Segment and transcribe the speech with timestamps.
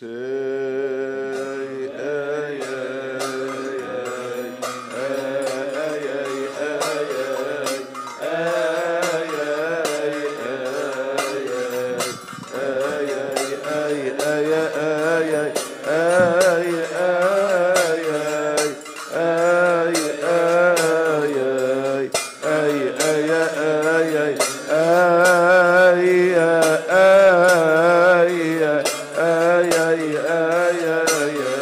[0.00, 0.08] yeah,
[14.76, 14.87] uh,
[29.58, 31.57] آي آي آي آي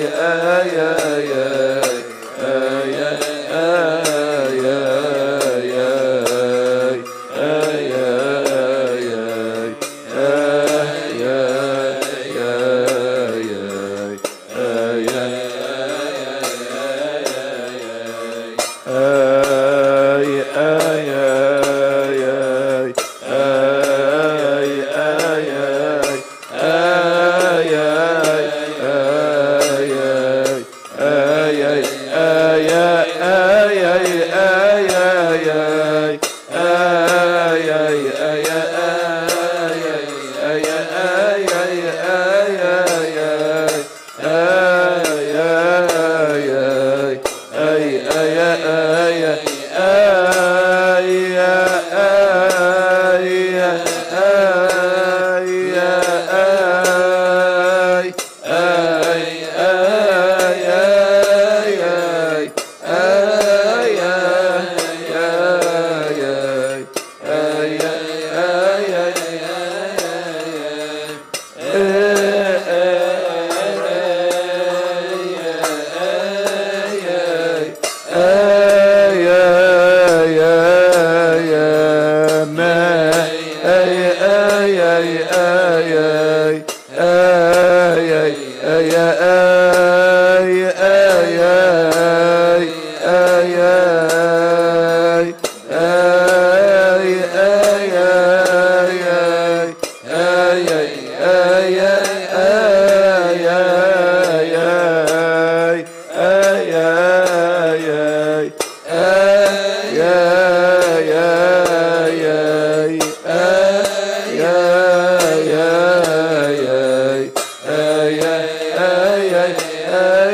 [0.00, 0.30] yeah.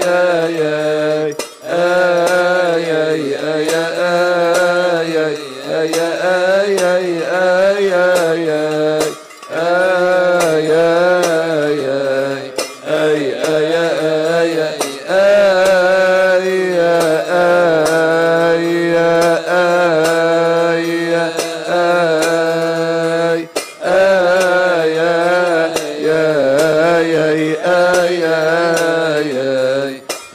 [0.00, 1.49] yeah, yeah.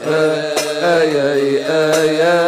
[0.04, 0.10] اي
[0.84, 2.45] اي اي, آي, آي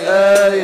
[0.00, 0.58] yeah